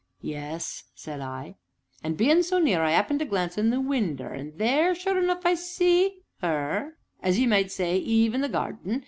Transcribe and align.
"Yes?" 0.23 0.85
said 0.95 1.21
I. 1.21 1.57
"And, 2.03 2.17
bein' 2.17 2.41
so 2.41 2.57
near, 2.57 2.81
I 2.81 2.93
'appened 2.93 3.19
to 3.19 3.25
glance 3.25 3.55
in 3.55 3.67
at 3.67 3.71
the 3.73 3.79
winder, 3.81 4.29
and 4.33 4.57
there, 4.57 4.95
sure 4.95 5.19
enough, 5.19 5.45
I 5.45 5.53
see 5.53 6.23
'er 6.41 6.97
as 7.21 7.37
you 7.37 7.47
might 7.47 7.69
say, 7.71 7.97
Eve 7.99 8.33
in 8.33 8.41
the 8.41 8.49
gardin. 8.49 8.99